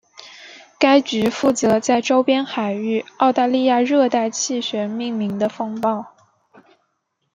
[0.79, 6.15] 该局负责在周边海域澳大利亚热带气旋命名的风暴。